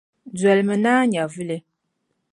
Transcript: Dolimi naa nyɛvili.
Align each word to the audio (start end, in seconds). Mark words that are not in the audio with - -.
Dolimi 0.39 0.75
naa 0.83 1.03
nyɛvili. 1.11 1.57